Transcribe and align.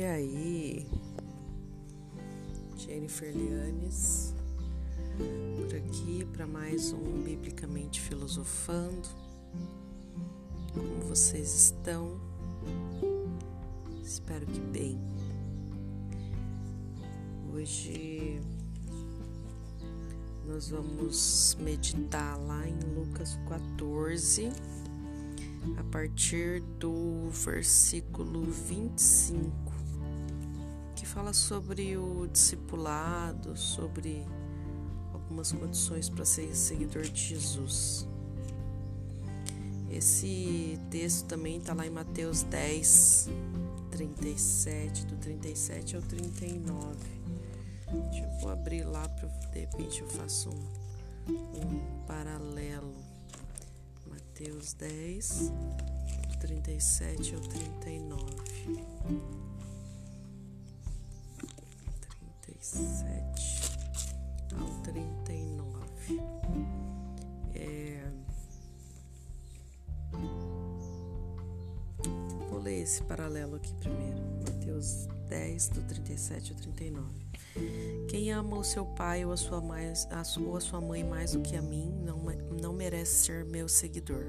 E 0.00 0.02
aí, 0.02 0.86
Jennifer 2.74 3.36
Lianes, 3.36 4.34
por 5.58 5.76
aqui 5.76 6.26
para 6.32 6.46
mais 6.46 6.94
um 6.94 7.22
Biblicamente 7.22 8.00
Filosofando. 8.00 9.06
Como 10.72 11.06
vocês 11.06 11.54
estão? 11.54 12.18
Espero 14.02 14.46
que 14.46 14.58
bem. 14.58 14.98
Hoje 17.52 18.40
nós 20.46 20.70
vamos 20.70 21.58
meditar 21.60 22.38
lá 22.38 22.66
em 22.66 22.78
Lucas 22.94 23.38
14, 23.46 24.50
a 25.76 25.84
partir 25.92 26.62
do 26.78 27.28
versículo 27.28 28.44
25 28.44 29.69
fala 31.10 31.32
sobre 31.32 31.96
o 31.96 32.28
discipulado, 32.28 33.56
sobre 33.56 34.24
algumas 35.12 35.50
condições 35.50 36.08
para 36.08 36.24
ser 36.24 36.54
seguidor 36.54 37.02
de 37.02 37.20
Jesus. 37.20 38.06
Esse 39.90 40.78
texto 40.88 41.26
também 41.26 41.58
está 41.58 41.74
lá 41.74 41.84
em 41.84 41.90
Mateus 41.90 42.44
10, 42.44 43.28
37, 43.90 45.06
do 45.06 45.16
37 45.16 45.96
ao 45.96 46.02
39. 46.02 46.96
Deixa 48.12 48.24
eu 48.24 48.30
vou 48.38 48.52
abrir 48.52 48.84
lá 48.84 49.08
para 49.08 49.26
de 49.50 49.58
repente 49.58 50.02
eu 50.02 50.08
faço 50.10 50.48
um, 50.48 51.32
um 51.32 52.04
paralelo. 52.06 52.94
Mateus 54.08 54.74
10, 54.74 55.50
do 56.28 56.38
37 56.38 57.34
ao 57.34 57.40
39. 57.40 59.39
37 62.60 63.78
ao 64.60 64.68
39. 64.82 66.20
É... 67.54 68.02
Vou 72.50 72.60
ler 72.60 72.82
esse 72.82 73.02
paralelo 73.04 73.56
aqui 73.56 73.72
primeiro. 73.76 74.18
Mateus 74.46 75.08
10, 75.30 75.68
do 75.70 75.82
37 75.84 76.52
ao 76.52 76.58
39. 76.58 77.08
Quem 78.10 78.30
ama 78.30 78.58
o 78.58 78.64
seu 78.64 78.84
pai 78.84 79.24
ou 79.24 79.32
a 79.32 79.38
sua, 79.38 79.62
mais, 79.62 80.06
a 80.10 80.22
sua, 80.22 80.46
ou 80.46 80.56
a 80.56 80.60
sua 80.60 80.82
mãe 80.82 81.02
mais 81.02 81.32
do 81.32 81.40
que 81.40 81.56
a 81.56 81.62
mim 81.62 81.90
não, 82.04 82.18
não 82.60 82.74
merece 82.74 83.24
ser 83.24 83.44
meu 83.46 83.70
seguidor. 83.70 84.26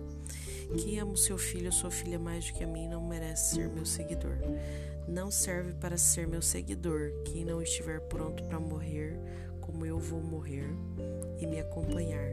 Quem 0.81 0.99
ama 0.99 1.11
o 1.11 1.17
seu 1.17 1.37
filho 1.37 1.65
ou 1.65 1.71
sua 1.73 1.91
filha 1.91 2.17
mais 2.17 2.45
do 2.45 2.53
que 2.53 2.63
a 2.63 2.67
mim 2.67 2.87
não 2.87 3.05
merece 3.05 3.55
ser 3.55 3.67
meu 3.67 3.85
seguidor 3.85 4.37
não 5.07 5.31
serve 5.31 5.73
para 5.73 5.97
ser 5.97 6.27
meu 6.27 6.41
seguidor 6.41 7.11
quem 7.25 7.45
não 7.45 7.61
estiver 7.61 7.99
pronto 8.01 8.43
para 8.43 8.59
morrer 8.59 9.19
como 9.61 9.85
eu 9.85 9.99
vou 9.99 10.21
morrer 10.21 10.69
e 11.39 11.47
me 11.47 11.59
acompanhar. 11.59 12.29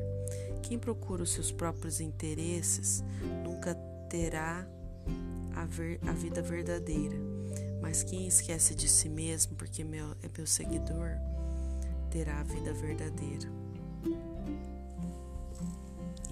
Quem 0.62 0.78
procura 0.78 1.22
os 1.22 1.32
seus 1.32 1.52
próprios 1.52 2.00
interesses 2.00 3.02
nunca 3.44 3.74
terá 4.10 4.66
a, 5.54 5.64
ver, 5.64 6.00
a 6.06 6.12
vida 6.12 6.42
verdadeira, 6.42 7.16
mas 7.80 8.02
quem 8.02 8.26
esquece 8.26 8.74
de 8.74 8.88
si 8.88 9.08
mesmo 9.08 9.56
porque 9.56 9.84
meu, 9.84 10.10
é 10.22 10.28
meu 10.36 10.46
seguidor 10.46 11.10
terá 12.10 12.40
a 12.40 12.42
vida 12.42 12.72
verdadeira. 12.72 13.48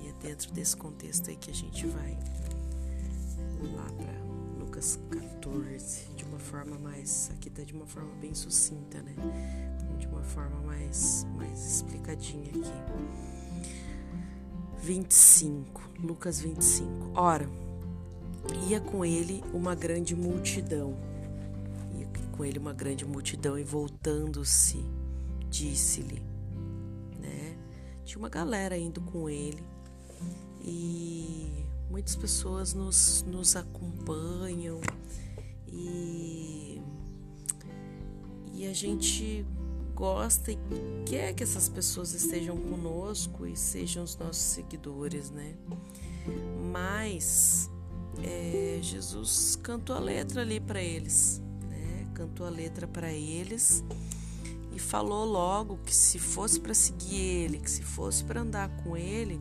E 0.02 0.08
é 0.08 0.12
dentro 0.22 0.52
desse 0.52 0.76
contexto 0.76 1.30
aí 1.30 1.36
que 1.36 1.50
a 1.50 1.54
gente 1.54 1.86
vai 1.86 2.18
lá 3.74 3.86
para 3.96 4.18
Lucas 4.58 4.98
14 5.10 6.15
uma 6.26 6.38
forma 6.38 6.78
mais. 6.78 7.30
Aqui 7.34 7.50
tá 7.50 7.62
de 7.62 7.72
uma 7.72 7.86
forma 7.86 8.14
bem 8.20 8.34
sucinta, 8.34 9.02
né? 9.02 9.14
De 9.98 10.06
uma 10.06 10.22
forma 10.22 10.60
mais, 10.62 11.26
mais 11.36 11.76
explicadinha 11.76 12.50
aqui. 12.50 13.66
25, 14.82 15.90
Lucas 16.00 16.40
25. 16.40 17.12
Ora, 17.14 17.48
ia 18.68 18.80
com 18.80 19.04
ele 19.04 19.42
uma 19.52 19.74
grande 19.74 20.14
multidão. 20.14 20.96
Ia 21.98 22.06
com 22.32 22.44
ele 22.44 22.58
uma 22.58 22.72
grande 22.72 23.04
multidão 23.04 23.58
e 23.58 23.64
voltando-se, 23.64 24.84
disse-lhe, 25.48 26.22
né? 27.20 27.56
Tinha 28.04 28.18
uma 28.18 28.28
galera 28.28 28.76
indo 28.76 29.00
com 29.00 29.28
ele 29.28 29.62
e 30.62 31.64
muitas 31.90 32.14
pessoas 32.14 32.74
nos, 32.74 33.24
nos 33.26 33.56
acompanham 33.56 34.80
e, 35.76 36.80
e 38.54 38.66
a 38.66 38.72
gente 38.72 39.44
gosta 39.94 40.52
e 40.52 40.58
quer 41.06 41.34
que 41.34 41.42
essas 41.42 41.68
pessoas 41.68 42.12
estejam 42.12 42.56
conosco 42.56 43.46
e 43.46 43.56
sejam 43.56 44.02
os 44.02 44.16
nossos 44.16 44.42
seguidores, 44.42 45.30
né? 45.30 45.54
Mas 46.72 47.70
é, 48.22 48.78
Jesus 48.80 49.56
cantou 49.62 49.94
a 49.94 49.98
letra 49.98 50.42
ali 50.42 50.60
para 50.60 50.82
eles, 50.82 51.42
né? 51.68 52.06
Cantou 52.14 52.46
a 52.46 52.50
letra 52.50 52.86
para 52.86 53.12
eles 53.12 53.84
e 54.74 54.78
falou 54.78 55.24
logo 55.24 55.78
que 55.84 55.94
se 55.94 56.18
fosse 56.18 56.60
para 56.60 56.74
seguir 56.74 57.16
ele, 57.16 57.58
que 57.58 57.70
se 57.70 57.82
fosse 57.82 58.24
para 58.24 58.40
andar 58.40 58.68
com 58.82 58.96
ele, 58.96 59.40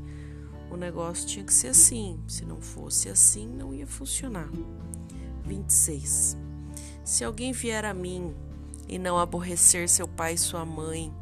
o 0.71 0.77
negócio 0.77 1.27
tinha 1.27 1.43
que 1.43 1.53
ser 1.53 1.67
assim. 1.67 2.19
Se 2.27 2.45
não 2.45 2.61
fosse 2.61 3.09
assim, 3.09 3.47
não 3.47 3.73
ia 3.73 3.85
funcionar. 3.85 4.49
26. 5.45 6.37
Se 7.03 7.23
alguém 7.23 7.51
vier 7.51 7.85
a 7.85 7.93
mim 7.93 8.33
e 8.87 8.97
não 8.97 9.17
aborrecer 9.17 9.87
seu 9.87 10.07
pai 10.07 10.37
sua 10.37 10.65
mãe, 10.65 11.13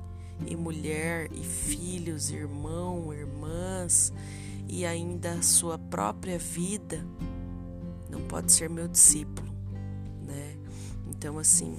e 0.45 0.55
mulher, 0.55 1.29
e 1.31 1.43
filhos, 1.43 2.31
irmão, 2.31 3.13
irmãs, 3.13 4.11
e 4.67 4.85
ainda 4.85 5.33
a 5.33 5.41
sua 5.41 5.77
própria 5.77 6.37
vida, 6.37 7.05
não 8.09 8.21
pode 8.21 8.51
ser 8.51 8.69
meu 8.69 8.87
discípulo, 8.87 9.47
né? 10.25 10.57
Então, 11.07 11.37
assim, 11.37 11.77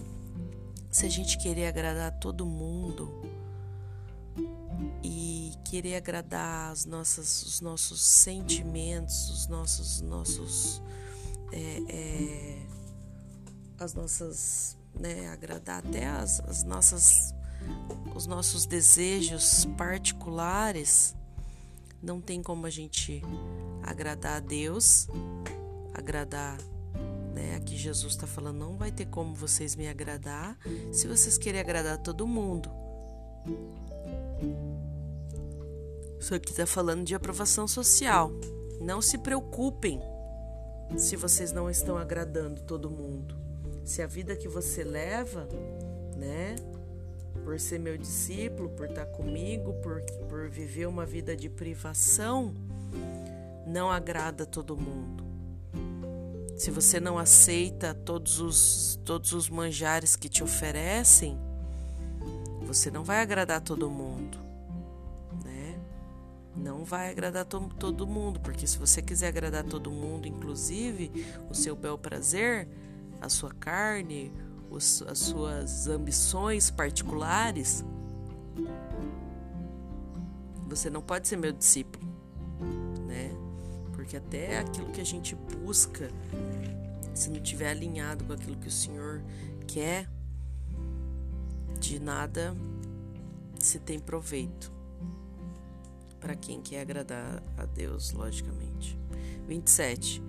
se 0.91 1.05
a 1.07 1.09
gente 1.09 1.39
querer 1.39 1.67
agradar 1.67 2.19
todo 2.19 2.47
mundo 2.47 3.13
e 5.03 5.53
querer 5.65 5.97
agradar 5.97 6.73
as 6.73 6.85
nossas, 6.85 7.43
os 7.43 7.61
nossos 7.61 8.01
sentimentos, 8.03 9.31
os 9.31 9.47
nossos, 9.49 10.01
nossos 10.01 10.83
é, 11.55 11.83
é, 11.89 12.59
as 13.79 13.95
nossas, 13.95 14.77
né, 14.93 15.29
agradar 15.29 15.79
até 15.79 16.07
as, 16.07 16.41
as 16.41 16.65
nossas, 16.65 17.33
os 18.15 18.27
nossos 18.27 18.67
desejos 18.67 19.65
particulares, 19.79 21.15
não 22.03 22.21
tem 22.21 22.43
como 22.43 22.67
a 22.67 22.71
gente 22.71 23.23
agradar 23.85 24.39
a 24.39 24.41
Deus, 24.41 25.07
agradar, 25.95 26.59
né? 27.33 27.55
Aqui 27.55 27.77
Jesus 27.77 28.15
está 28.15 28.27
falando, 28.27 28.59
não 28.59 28.77
vai 28.77 28.91
ter 28.91 29.07
como 29.07 29.35
vocês 29.35 29.77
me 29.77 29.89
agradar 29.89 30.59
se 30.93 31.07
vocês 31.07 31.39
querem 31.39 31.61
agradar 31.61 31.99
todo 31.99 32.27
mundo. 32.27 32.69
Isso 36.19 36.35
aqui 36.35 36.51
está 36.51 36.67
falando 36.67 37.05
de 37.05 37.15
aprovação 37.15 37.69
social. 37.69 38.31
Não 38.81 39.01
se 39.01 39.17
preocupem 39.19 40.01
se 40.97 41.17
vocês 41.17 41.53
não 41.53 41.69
estão 41.69 41.97
agradando 41.97 42.61
todo 42.63 42.91
mundo. 42.91 43.37
Se 43.85 44.03
a 44.03 44.07
vida 44.07 44.37
que 44.37 44.49
você 44.49 44.85
leva, 44.85 45.49
né, 46.17 46.57
por 47.45 47.59
ser 47.59 47.79
meu 47.79 47.99
discípulo, 47.99 48.71
por 48.71 48.89
estar 48.89 49.07
comigo, 49.07 49.75
por, 49.83 50.01
por 50.29 50.49
viver 50.49 50.87
uma 50.87 51.05
vida 51.05 51.37
de 51.37 51.49
privação, 51.49 52.55
não 53.67 53.91
agrada 53.91 54.47
todo 54.47 54.77
mundo. 54.77 55.25
Se 56.57 56.71
você 56.71 57.01
não 57.01 57.19
aceita 57.19 57.93
todos 57.93 58.41
os, 58.41 59.01
todos 59.05 59.33
os 59.33 59.51
manjares 59.51 60.15
que 60.15 60.29
te 60.29 60.43
oferecem, 60.43 61.37
você 62.63 62.91
não 62.91 63.03
vai 63.03 63.21
agradar 63.21 63.61
todo 63.61 63.91
mundo 63.91 64.44
não 66.57 66.85
vai 66.85 67.11
agradar 67.11 67.45
to 67.45 67.69
todo 67.79 68.07
mundo, 68.07 68.41
porque 68.41 68.67
se 68.67 68.79
você 68.79 69.03
quiser 69.03 69.29
agradar 69.29 69.65
todo 69.65 69.91
mundo, 69.91 70.29
inclusive 70.29 71.11
o 71.51 71.55
seu 71.55 71.75
bel 71.75 71.99
prazer, 71.99 72.69
a 73.21 73.29
sua 73.29 73.53
carne, 73.53 74.33
os, 74.71 75.03
as 75.03 75.19
suas 75.19 75.89
ambições 75.89 76.71
particulares, 76.71 77.85
você 80.69 80.89
não 80.89 81.03
pode 81.03 81.29
ser 81.29 81.37
meu 81.37 81.53
discípulo, 81.53 82.07
né? 83.07 83.31
Porque 83.93 84.17
até 84.17 84.59
aquilo 84.59 84.91
que 84.93 85.01
a 85.01 85.05
gente 85.05 85.35
busca, 85.35 86.11
se 87.15 87.31
não 87.31 87.41
tiver 87.41 87.71
alinhado 87.71 88.25
com 88.25 88.33
aquilo 88.33 88.57
que 88.57 88.69
o 88.69 88.73
Senhor 88.73 89.23
quer, 89.67 90.09
de 91.79 91.99
nada 91.99 92.57
se 93.59 93.79
tem 93.79 93.99
proveito 93.99 94.74
para 96.25 96.35
quem 96.35 96.63
quer 96.63 96.81
agradar 96.81 97.43
a 97.59 97.67
Deus, 97.67 98.13
logicamente. 98.13 98.99
27. 99.47 100.23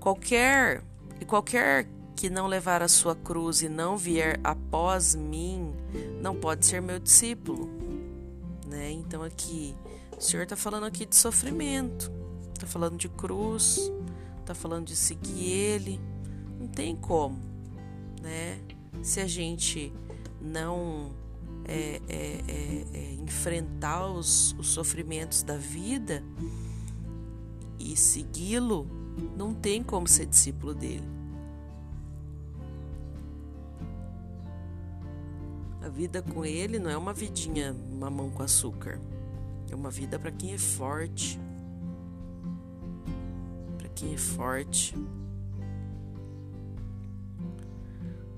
Qualquer 0.00 0.82
e 1.20 1.26
qualquer 1.26 1.86
que 2.16 2.30
não 2.30 2.46
levar 2.46 2.80
a 2.80 2.88
sua 2.88 3.14
cruz 3.14 3.60
e 3.60 3.68
não 3.68 3.98
vier 3.98 4.40
após 4.42 5.14
mim, 5.14 5.74
não 6.22 6.34
pode 6.34 6.64
ser 6.64 6.80
meu 6.80 6.98
discípulo. 6.98 7.68
Né? 8.66 8.92
Então 8.92 9.22
aqui, 9.22 9.74
o 10.16 10.20
Senhor 10.20 10.44
está 10.44 10.56
falando 10.56 10.84
aqui 10.84 11.04
de 11.04 11.14
sofrimento, 11.14 12.10
está 12.54 12.66
falando 12.66 12.96
de 12.96 13.10
cruz, 13.10 13.92
está 14.40 14.54
falando 14.54 14.86
de 14.86 14.96
seguir 14.96 15.52
Ele. 15.52 16.00
Não 16.58 16.68
tem 16.68 16.96
como, 16.96 17.38
né? 18.22 18.58
Se 19.02 19.20
a 19.20 19.26
gente 19.26 19.92
não 20.40 21.12
é, 21.66 22.00
é, 22.08 22.40
é, 22.48 22.86
é 22.94 23.12
enfrentar 23.14 24.06
os, 24.06 24.54
os 24.58 24.68
sofrimentos 24.68 25.42
da 25.42 25.56
vida 25.56 26.22
e 27.78 27.96
segui-lo, 27.96 28.86
não 29.36 29.54
tem 29.54 29.82
como 29.82 30.06
ser 30.08 30.26
discípulo 30.26 30.74
dele. 30.74 31.14
A 35.82 35.88
vida 35.88 36.22
com 36.22 36.44
ele 36.44 36.78
não 36.78 36.90
é 36.90 36.96
uma 36.96 37.12
vidinha 37.12 37.74
mamão 37.74 38.30
com 38.30 38.42
açúcar. 38.42 38.98
É 39.70 39.74
uma 39.74 39.90
vida 39.90 40.18
para 40.18 40.30
quem 40.30 40.54
é 40.54 40.58
forte. 40.58 41.38
Para 43.76 43.88
quem 43.90 44.14
é 44.14 44.16
forte. 44.16 44.94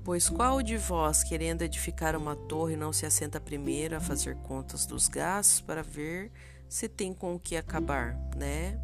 Pois 0.07 0.29
qual 0.29 0.63
de 0.63 0.77
vós, 0.77 1.21
querendo 1.21 1.63
edificar 1.63 2.15
uma 2.15 2.33
torre, 2.33 2.77
não 2.77 2.93
se 2.93 3.05
assenta 3.05 3.41
primeiro 3.41 3.93
a 3.93 3.99
fazer 3.99 4.37
contas 4.37 4.85
dos 4.85 5.09
gastos 5.09 5.59
para 5.59 5.83
ver 5.83 6.31
se 6.69 6.87
tem 6.87 7.13
com 7.13 7.35
o 7.35 7.39
que 7.39 7.57
acabar, 7.57 8.17
né? 8.33 8.79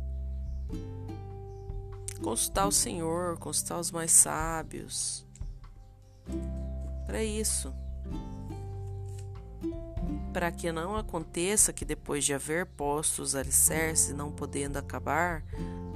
Consultar 2.21 2.67
o 2.67 2.73
Senhor, 2.73 3.37
consultar 3.37 3.79
os 3.79 3.89
mais 3.89 4.11
sábios. 4.11 5.25
Para 7.05 7.23
isso 7.23 7.73
para 10.33 10.51
que 10.51 10.69
não 10.73 10.97
aconteça 10.97 11.71
que 11.71 11.85
depois 11.85 12.25
de 12.25 12.33
haver 12.33 12.65
posto 12.65 13.21
os 13.21 13.33
alicerces, 13.33 14.13
não 14.13 14.29
podendo 14.29 14.77
acabar, 14.77 15.41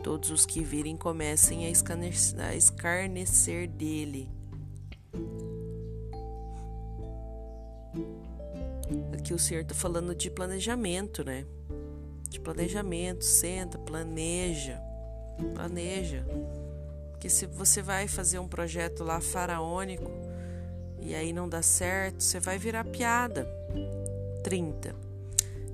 todos 0.04 0.32
os 0.32 0.46
que 0.46 0.64
virem 0.64 0.96
comecem 0.96 1.66
a 1.66 1.70
escarnecer, 1.70 3.68
dele. 3.68 4.37
Aqui 9.28 9.34
o 9.34 9.40
Senhor 9.40 9.64
está 9.64 9.76
falando 9.76 10.16
de 10.16 10.32
planejamento, 10.32 11.22
né? 11.22 11.46
De 12.30 12.40
planejamento, 12.40 13.26
senta, 13.26 13.78
planeja, 13.78 14.80
planeja. 15.54 16.26
Porque 17.12 17.28
se 17.28 17.46
você 17.46 17.82
vai 17.82 18.08
fazer 18.08 18.40
um 18.40 18.48
projeto 18.48 19.04
lá 19.04 19.20
faraônico 19.20 20.10
e 21.02 21.14
aí 21.14 21.34
não 21.34 21.50
dá 21.50 21.62
certo, 21.62 22.24
você 22.24 22.40
vai 22.40 22.58
virar 22.58 22.86
piada 22.86 23.46
30, 24.46 24.96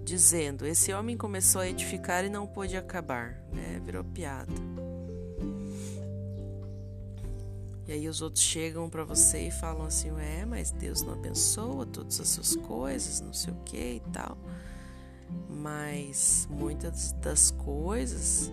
dizendo: 0.04 0.66
Esse 0.66 0.92
homem 0.92 1.16
começou 1.16 1.62
a 1.62 1.70
edificar 1.70 2.26
e 2.26 2.30
não 2.30 2.48
pôde 2.48 2.76
acabar, 2.76 3.40
né? 3.54 3.80
Virou 3.86 4.04
piada. 4.04 4.52
E 7.88 7.92
aí 7.92 8.08
os 8.08 8.22
outros 8.22 8.44
chegam 8.44 8.90
para 8.90 9.04
você 9.04 9.48
e 9.48 9.52
falam 9.52 9.86
assim: 9.86 10.10
É, 10.20 10.46
mas 10.46 10.72
Deus 10.72 11.02
não 11.02 11.14
abençoa 11.14 11.86
todas 11.86 12.20
as 12.20 12.30
suas 12.30 12.56
coisas, 12.56 13.22
não 13.22 13.34
sei 13.34 13.54
o 13.54 13.58
que 13.66 13.96
e 13.96 14.04
tal. 14.12 14.38
Mas 15.50 16.48
muitas 16.50 17.12
das 17.14 17.52
coisas 17.52 18.52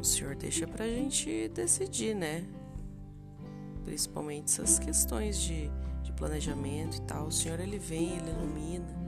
o 0.00 0.04
Senhor 0.04 0.34
deixa 0.34 0.66
para 0.66 0.84
a 0.84 0.88
gente 0.88 1.48
decidir, 1.48 2.14
né? 2.14 2.44
Principalmente 3.84 4.46
essas 4.46 4.78
questões 4.78 5.38
de, 5.40 5.70
de 6.02 6.12
planejamento 6.12 6.96
e 6.96 7.00
tal. 7.02 7.26
O 7.26 7.32
Senhor 7.32 7.60
ele 7.60 7.78
vem, 7.78 8.16
ele 8.16 8.30
ilumina 8.30 9.00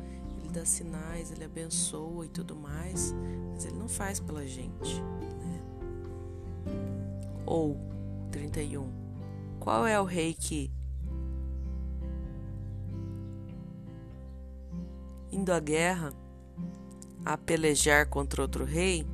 dá 0.53 0.65
sinais, 0.65 1.33
ele 1.33 1.45
abençoa 1.45 2.27
e 2.27 2.29
tudo 2.29 2.55
mais, 2.55 3.15
mas 3.53 3.65
ele 3.65 3.79
não 3.79 3.89
faz 3.89 4.21
pela 4.21 4.47
gente. 4.47 5.01
Né? 5.01 5.63
Ou 7.47 7.77
31. 8.31 9.02
Qual 9.63 9.87
é 9.87 10.01
o 10.01 10.05
rei 10.05 10.35
que, 10.35 10.73
indo 15.31 15.53
à 15.53 15.61
guerra, 15.61 16.13
a 17.25 17.39
pelejar 17.39 18.09
contra 18.09 18.43
outro 18.43 18.65
rei, 18.65 19.07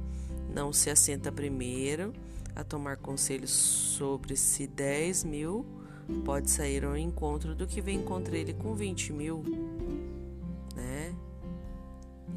não 0.54 0.72
se 0.72 0.88
assenta 0.88 1.30
primeiro 1.30 2.14
a 2.56 2.64
tomar 2.64 2.96
conselhos 2.96 3.50
sobre 3.50 4.36
se 4.36 4.66
10 4.66 5.24
mil 5.24 5.66
pode 6.24 6.50
sair 6.50 6.82
ao 6.82 6.96
encontro 6.96 7.54
do 7.54 7.66
que 7.66 7.82
vem 7.82 8.02
contra 8.02 8.34
ele 8.34 8.54
com 8.54 8.74
20 8.74 9.12
mil? 9.12 9.44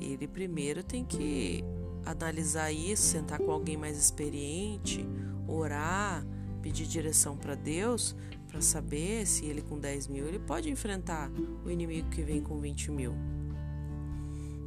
ele 0.01 0.27
primeiro 0.27 0.83
tem 0.83 1.05
que 1.05 1.63
analisar 2.05 2.71
isso, 2.71 3.03
sentar 3.03 3.39
com 3.39 3.51
alguém 3.51 3.77
mais 3.77 3.97
experiente, 3.97 5.07
orar, 5.47 6.25
pedir 6.61 6.85
direção 6.85 7.35
para 7.35 7.55
Deus 7.55 8.15
para 8.47 8.61
saber 8.61 9.25
se 9.25 9.45
ele 9.45 9.61
com 9.61 9.79
10 9.79 10.07
mil 10.07 10.27
ele 10.27 10.39
pode 10.39 10.69
enfrentar 10.69 11.31
o 11.65 11.69
inimigo 11.69 12.09
que 12.09 12.21
vem 12.21 12.41
com 12.41 12.59
20 12.59 12.91
mil. 12.91 13.13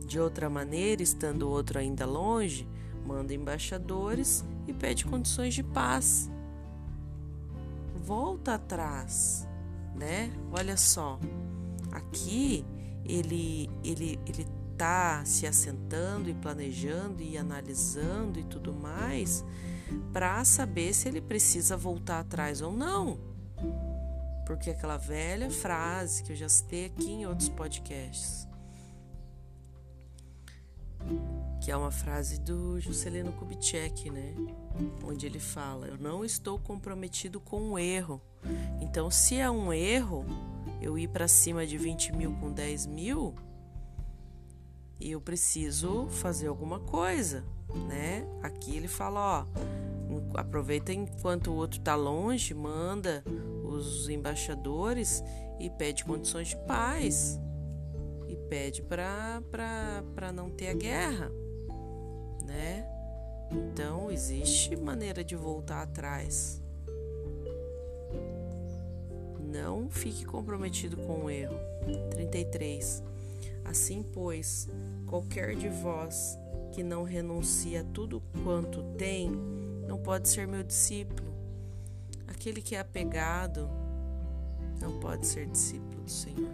De 0.06 0.18
outra 0.18 0.48
maneira, 0.50 1.02
estando 1.02 1.42
o 1.42 1.50
outro 1.50 1.78
ainda 1.78 2.06
longe, 2.06 2.68
manda 3.06 3.34
embaixadores 3.34 4.44
e 4.66 4.72
pede 4.72 5.04
condições 5.04 5.54
de 5.54 5.62
paz. 5.62 6.30
Volta 8.04 8.54
atrás, 8.54 9.48
né? 9.94 10.30
Olha 10.52 10.76
só, 10.76 11.18
aqui 11.90 12.64
ele 13.04 13.68
ele 13.82 14.18
ele 14.26 14.46
está 14.72 15.24
se 15.24 15.46
assentando 15.46 16.28
e 16.28 16.34
planejando 16.34 17.22
e 17.22 17.38
analisando 17.38 18.40
e 18.40 18.44
tudo 18.44 18.74
mais 18.74 19.44
para 20.12 20.44
saber 20.44 20.94
se 20.94 21.08
ele 21.08 21.20
precisa 21.20 21.76
voltar 21.76 22.20
atrás 22.20 22.60
ou 22.60 22.72
não. 22.72 23.18
Porque 24.46 24.70
aquela 24.70 24.96
velha 24.96 25.50
frase 25.50 26.22
que 26.22 26.32
eu 26.32 26.36
já 26.36 26.48
citei 26.48 26.86
aqui 26.86 27.10
em 27.10 27.26
outros 27.26 27.48
podcasts, 27.48 28.46
que 31.60 31.70
é 31.70 31.76
uma 31.76 31.90
frase 31.90 32.38
do 32.40 32.78
Juscelino 32.78 33.32
Kubitschek, 33.32 34.10
né? 34.10 34.34
Onde 35.02 35.26
ele 35.26 35.38
fala: 35.38 35.86
Eu 35.86 35.96
não 35.96 36.24
estou 36.24 36.58
comprometido 36.58 37.40
com 37.40 37.60
um 37.60 37.78
erro. 37.78 38.20
Então, 38.80 39.10
se 39.10 39.36
é 39.36 39.50
um 39.50 39.72
erro 39.72 40.26
eu 40.80 40.98
ir 40.98 41.08
para 41.08 41.26
cima 41.26 41.66
de 41.66 41.78
20 41.78 42.12
mil 42.12 42.34
com 42.34 42.52
10 42.52 42.86
mil, 42.86 43.34
eu 45.00 45.20
preciso 45.20 46.06
fazer 46.08 46.48
alguma 46.48 46.80
coisa, 46.80 47.44
né? 47.88 48.26
Aqui 48.42 48.76
ele 48.76 48.88
fala, 48.88 49.20
ó, 49.40 49.46
aproveita 50.38 50.92
enquanto 50.92 51.50
o 51.50 51.54
outro 51.54 51.80
tá 51.80 51.94
longe, 51.94 52.54
manda 52.54 53.24
os 53.64 54.08
embaixadores 54.08 55.22
e 55.58 55.68
pede 55.70 56.04
condições 56.04 56.48
de 56.48 56.56
paz 56.58 57.40
e 58.28 58.36
pede 58.36 58.82
para 58.82 60.32
não 60.32 60.50
ter 60.50 60.68
a 60.68 60.74
guerra, 60.74 61.30
né? 62.44 62.88
Então 63.50 64.10
existe 64.10 64.74
maneira 64.76 65.22
de 65.22 65.36
voltar 65.36 65.82
atrás. 65.82 66.62
Não 69.40 69.88
fique 69.88 70.24
comprometido 70.24 70.96
com 70.96 71.24
o 71.24 71.30
erro. 71.30 71.56
33. 72.10 73.02
Assim, 73.64 74.02
pois, 74.02 74.68
qualquer 75.14 75.54
de 75.54 75.68
vós 75.68 76.36
que 76.72 76.82
não 76.82 77.04
renuncia 77.04 77.82
a 77.82 77.84
tudo 77.84 78.20
quanto 78.42 78.82
tem, 78.98 79.30
não 79.86 79.96
pode 79.96 80.28
ser 80.28 80.44
meu 80.44 80.64
discípulo. 80.64 81.32
Aquele 82.26 82.60
que 82.60 82.74
é 82.74 82.80
apegado 82.80 83.70
não 84.80 84.98
pode 84.98 85.24
ser 85.24 85.46
discípulo 85.46 86.02
do 86.02 86.10
Senhor. 86.10 86.50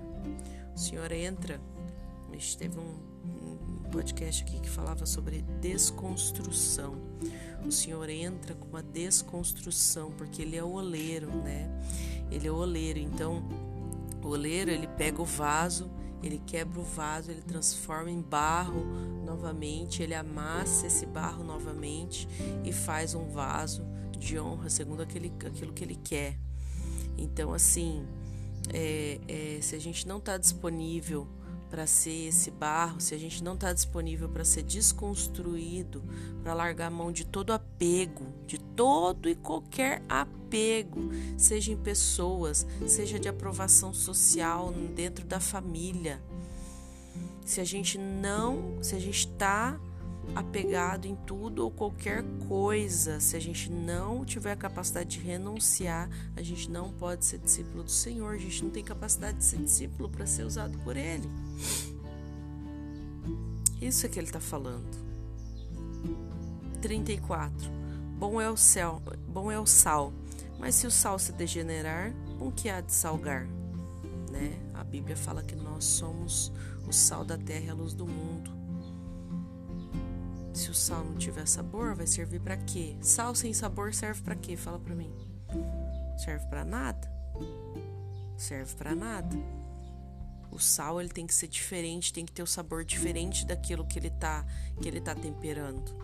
O 0.76 0.78
Senhor 0.78 1.10
entra, 1.10 1.58
a 2.28 2.32
gente 2.34 2.58
teve 2.58 2.78
um, 2.78 2.98
um 3.24 3.90
podcast 3.90 4.42
aqui 4.42 4.60
que 4.60 4.68
falava 4.68 5.06
sobre 5.06 5.40
desconstrução. 5.62 6.96
O 7.66 7.72
Senhor 7.72 8.10
entra 8.10 8.54
com 8.54 8.68
uma 8.68 8.82
desconstrução, 8.82 10.10
porque 10.10 10.42
Ele 10.42 10.58
é 10.58 10.62
o 10.62 10.72
oleiro, 10.72 11.34
né? 11.34 11.66
Ele 12.30 12.46
é 12.46 12.50
o 12.50 12.56
oleiro, 12.56 12.98
então 12.98 13.42
o 14.22 14.28
oleiro 14.28 14.70
ele 14.70 14.86
pega 14.86 15.22
o 15.22 15.24
vaso 15.24 15.90
ele 16.22 16.40
quebra 16.46 16.80
o 16.80 16.84
vaso, 16.84 17.30
ele 17.30 17.42
transforma 17.42 18.10
em 18.10 18.20
barro 18.20 18.84
novamente, 19.24 20.02
ele 20.02 20.14
amassa 20.14 20.86
esse 20.86 21.06
barro 21.06 21.42
novamente 21.42 22.28
e 22.64 22.72
faz 22.72 23.14
um 23.14 23.28
vaso 23.28 23.84
de 24.18 24.38
honra 24.38 24.68
segundo 24.68 25.02
aquele, 25.02 25.32
aquilo 25.46 25.72
que 25.72 25.82
ele 25.82 25.96
quer. 25.96 26.36
Então, 27.16 27.52
assim, 27.52 28.06
é, 28.72 29.20
é, 29.28 29.58
se 29.60 29.74
a 29.74 29.78
gente 29.78 30.06
não 30.06 30.18
está 30.18 30.36
disponível 30.36 31.26
para 31.70 31.86
ser 31.86 32.28
esse 32.28 32.50
barro, 32.50 33.00
se 33.00 33.14
a 33.14 33.18
gente 33.18 33.42
não 33.44 33.54
está 33.54 33.72
disponível 33.72 34.28
para 34.28 34.44
ser 34.44 34.64
desconstruído, 34.64 36.02
para 36.42 36.52
largar 36.52 36.88
a 36.88 36.90
mão 36.90 37.12
de 37.12 37.24
todo 37.24 37.52
apego, 37.52 38.26
de 38.46 38.58
todo 38.58 39.28
e 39.28 39.36
qualquer 39.36 40.02
apego, 40.08 41.10
seja 41.38 41.72
em 41.72 41.76
pessoas, 41.76 42.66
seja 42.86 43.20
de 43.20 43.28
aprovação 43.28 43.94
social 43.94 44.72
dentro 44.94 45.24
da 45.24 45.38
família, 45.38 46.20
se 47.46 47.60
a 47.60 47.64
gente 47.64 47.96
não, 47.98 48.82
se 48.82 48.94
a 48.94 48.98
gente 48.98 49.28
está 49.28 49.78
apegado 50.34 51.06
em 51.06 51.14
tudo 51.14 51.64
ou 51.64 51.70
qualquer 51.70 52.24
coisa, 52.46 53.20
se 53.20 53.36
a 53.36 53.40
gente 53.40 53.70
não 53.70 54.24
tiver 54.24 54.52
a 54.52 54.56
capacidade 54.56 55.10
de 55.10 55.20
renunciar, 55.20 56.08
a 56.36 56.42
gente 56.42 56.70
não 56.70 56.92
pode 56.92 57.24
ser 57.24 57.38
discípulo 57.38 57.84
do 57.84 57.90
Senhor, 57.90 58.34
a 58.34 58.38
gente 58.38 58.64
não 58.64 58.70
tem 58.70 58.84
capacidade 58.84 59.38
de 59.38 59.44
ser 59.44 59.58
discípulo 59.58 60.08
para 60.08 60.26
ser 60.26 60.44
usado 60.44 60.78
por 60.78 60.96
Ele. 60.96 61.28
Isso 63.80 64.04
é 64.04 64.08
que 64.08 64.18
ele 64.18 64.26
está 64.26 64.40
falando. 64.40 64.84
34. 66.82 67.70
Bom 68.18 68.38
é 68.38 68.50
o 68.50 68.56
céu, 68.56 69.02
bom 69.26 69.50
é 69.50 69.58
o 69.58 69.64
sal, 69.64 70.12
mas 70.58 70.74
se 70.74 70.86
o 70.86 70.90
sal 70.90 71.18
se 71.18 71.32
degenerar, 71.32 72.12
com 72.38 72.52
que 72.52 72.68
há 72.68 72.82
de 72.82 72.92
salgar? 72.92 73.46
Né? 74.30 74.60
A 74.74 74.84
Bíblia 74.84 75.16
fala 75.16 75.42
que 75.42 75.56
nós 75.56 75.86
somos 75.86 76.52
o 76.86 76.92
sal 76.92 77.24
da 77.24 77.38
terra 77.38 77.64
e 77.64 77.70
a 77.70 77.74
luz 77.74 77.94
do 77.94 78.06
mundo. 78.06 78.59
Se 80.52 80.70
o 80.70 80.74
sal 80.74 81.04
não 81.04 81.16
tiver 81.16 81.46
sabor, 81.46 81.94
vai 81.94 82.06
servir 82.06 82.40
para 82.40 82.56
quê? 82.56 82.96
Sal 83.00 83.34
sem 83.34 83.52
sabor 83.52 83.94
serve 83.94 84.22
para 84.22 84.34
quê? 84.34 84.56
Fala 84.56 84.78
para 84.78 84.94
mim. 84.94 85.12
Serve 86.18 86.44
para 86.46 86.64
nada. 86.64 87.10
Serve 88.36 88.74
para 88.74 88.94
nada. 88.94 89.36
O 90.50 90.58
sal 90.58 91.00
ele 91.00 91.08
tem 91.08 91.26
que 91.26 91.34
ser 91.34 91.46
diferente, 91.46 92.12
tem 92.12 92.26
que 92.26 92.32
ter 92.32 92.42
o 92.42 92.46
sabor 92.46 92.84
diferente 92.84 93.46
daquilo 93.46 93.86
que 93.86 93.98
ele 93.98 94.10
tá 94.10 94.44
que 94.80 94.88
ele 94.88 95.00
tá 95.00 95.14
temperando. 95.14 95.94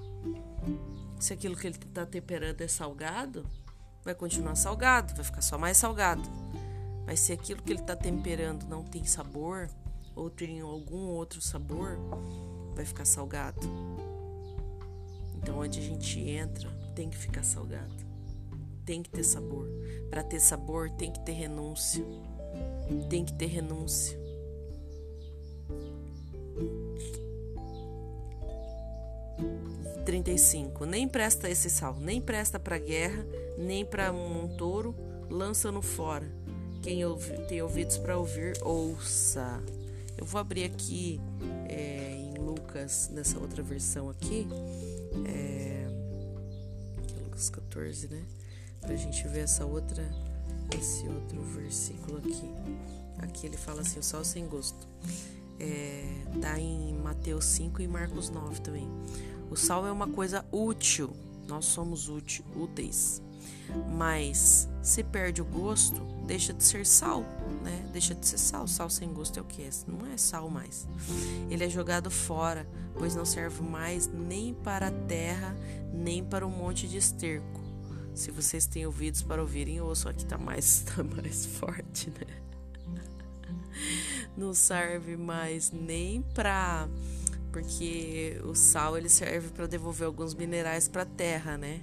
Se 1.18 1.32
aquilo 1.32 1.56
que 1.56 1.66
ele 1.66 1.78
tá 1.78 2.06
temperando 2.06 2.60
é 2.60 2.68
salgado, 2.68 3.44
vai 4.04 4.14
continuar 4.14 4.54
salgado, 4.54 5.14
vai 5.14 5.24
ficar 5.24 5.42
só 5.42 5.58
mais 5.58 5.76
salgado. 5.76 6.22
Mas 7.04 7.20
se 7.20 7.32
aquilo 7.32 7.62
que 7.62 7.72
ele 7.72 7.82
tá 7.82 7.96
temperando 7.96 8.64
não 8.68 8.84
tem 8.84 9.04
sabor, 9.04 9.68
ou 10.14 10.30
tem 10.30 10.60
algum 10.60 11.08
outro 11.08 11.40
sabor, 11.40 11.98
vai 12.74 12.84
ficar 12.84 13.04
salgado. 13.04 13.60
Então, 15.46 15.60
onde 15.60 15.78
a 15.78 15.82
gente 15.82 16.18
entra, 16.28 16.68
tem 16.92 17.08
que 17.08 17.16
ficar 17.16 17.44
salgado. 17.44 17.94
Tem 18.84 19.00
que 19.00 19.08
ter 19.08 19.22
sabor. 19.22 19.68
Para 20.10 20.24
ter 20.24 20.40
sabor, 20.40 20.90
tem 20.90 21.12
que 21.12 21.20
ter 21.20 21.34
renúncia. 21.34 22.04
Tem 23.08 23.24
que 23.24 23.32
ter 23.32 23.46
renúncia. 23.46 24.18
Trinta 30.04 30.32
e 30.32 30.38
cinco. 30.38 30.84
Nem 30.84 31.06
presta 31.06 31.48
esse 31.48 31.70
sal, 31.70 31.96
nem 32.00 32.20
presta 32.20 32.58
para 32.58 32.76
guerra, 32.76 33.24
nem 33.56 33.84
para 33.84 34.10
um 34.12 34.48
touro, 34.56 34.96
lança-no 35.30 35.80
fora. 35.80 36.26
Quem 36.82 37.04
ouvi, 37.04 37.38
tem 37.46 37.62
ouvidos 37.62 37.98
para 37.98 38.18
ouvir, 38.18 38.58
ouça. 38.64 39.62
Eu 40.18 40.26
vou 40.26 40.40
abrir 40.40 40.64
aqui 40.64 41.20
é, 41.68 42.16
em 42.16 42.34
Lucas, 42.34 43.10
nessa 43.12 43.38
outra 43.38 43.62
versão 43.62 44.10
aqui, 44.10 44.48
é, 45.24 45.88
Lucas 47.24 47.48
14, 47.50 48.08
né? 48.08 48.24
Pra 48.80 48.94
gente 48.96 49.26
ver 49.28 49.40
essa 49.40 49.64
outra, 49.64 50.08
esse 50.78 51.06
outro 51.08 51.42
versículo 51.42 52.18
aqui. 52.18 52.50
Aqui 53.18 53.46
ele 53.46 53.56
fala 53.56 53.82
assim: 53.82 53.98
o 53.98 54.02
sal 54.02 54.24
sem 54.24 54.46
gosto. 54.46 54.86
É, 55.58 56.24
tá 56.40 56.58
em 56.58 56.94
Mateus 56.94 57.44
5 57.46 57.80
e 57.80 57.88
Marcos 57.88 58.28
9 58.28 58.60
também. 58.60 58.88
O 59.50 59.56
sal 59.56 59.86
é 59.86 59.92
uma 59.92 60.08
coisa 60.08 60.44
útil, 60.52 61.10
nós 61.48 61.64
somos 61.64 62.08
úteis. 62.08 63.22
Mas 63.96 64.68
se 64.82 65.02
perde 65.02 65.40
o 65.40 65.44
gosto, 65.44 66.00
deixa 66.26 66.52
de 66.52 66.62
ser 66.62 66.84
sal, 66.84 67.24
né? 67.66 67.84
Deixa 67.92 68.14
de 68.14 68.24
ser 68.24 68.38
sal. 68.38 68.68
Sal 68.68 68.88
sem 68.88 69.12
gosto 69.12 69.38
é 69.38 69.42
o 69.42 69.44
que? 69.44 69.68
Não 69.88 70.06
é 70.06 70.16
sal 70.16 70.48
mais. 70.48 70.86
Ele 71.50 71.64
é 71.64 71.68
jogado 71.68 72.10
fora, 72.10 72.66
pois 72.94 73.16
não 73.16 73.24
serve 73.24 73.60
mais 73.62 74.06
nem 74.06 74.54
para 74.54 74.86
a 74.86 74.92
terra, 74.92 75.56
nem 75.92 76.24
para 76.24 76.46
um 76.46 76.50
monte 76.50 76.86
de 76.86 76.96
esterco. 76.96 77.60
Se 78.14 78.30
vocês 78.30 78.66
têm 78.66 78.86
ouvidos 78.86 79.20
para 79.22 79.42
ouvirem, 79.42 79.80
ouçam 79.80 80.10
aqui 80.10 80.24
tá 80.24 80.38
mais, 80.38 80.84
tá 80.94 81.02
mais 81.02 81.44
forte, 81.44 82.10
né? 82.10 83.02
Não 84.36 84.54
serve 84.54 85.16
mais 85.16 85.70
nem 85.70 86.22
para 86.22 86.88
porque 87.52 88.38
o 88.44 88.54
sal 88.54 88.98
ele 88.98 89.08
serve 89.08 89.48
para 89.48 89.66
devolver 89.66 90.06
alguns 90.06 90.34
minerais 90.34 90.88
para 90.88 91.02
a 91.02 91.06
terra, 91.06 91.56
né? 91.56 91.80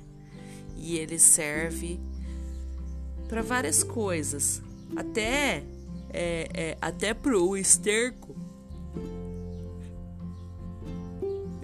E 0.77 0.97
ele 0.97 1.17
serve 1.17 1.99
para 3.27 3.41
várias 3.41 3.83
coisas, 3.83 4.61
até 4.95 5.63
é, 6.13 6.47
é, 6.53 6.77
até 6.81 7.13
pro 7.13 7.57
esterco. 7.57 8.35